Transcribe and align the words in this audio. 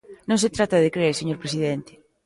Non 0.29 0.41
se 0.43 0.53
trata 0.55 0.81
de 0.83 0.93
crer, 0.95 1.13
señor 1.15 1.37
presidente. 1.43 1.91